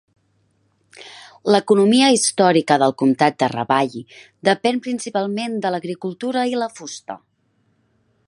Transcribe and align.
L'economia 1.55 2.07
històrica 2.13 2.77
del 2.83 2.95
comtat 3.01 3.37
de 3.43 3.49
Ravalli 3.53 4.03
depèn 4.51 4.81
principalment 4.87 5.61
de 5.67 5.75
l'agricultura 5.75 6.47
i 6.55 6.61
la 6.63 6.73
fusta. 6.81 7.21